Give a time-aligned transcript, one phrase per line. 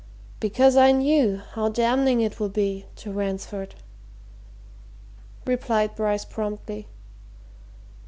[0.39, 3.75] "Because I knew how damning it would be to Ransford,"
[5.45, 6.87] replied Bryce promptly.